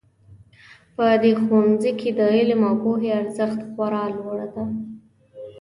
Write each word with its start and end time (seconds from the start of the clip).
په 0.95 1.05
دې 1.23 1.31
ښوونځي 1.43 1.91
کې 1.99 2.09
د 2.17 2.21
علم 2.37 2.61
او 2.69 2.75
پوهې 2.83 3.09
ارزښت 3.19 3.59
خورا 3.71 4.03
لوړ 4.15 4.39
ده 4.53 4.63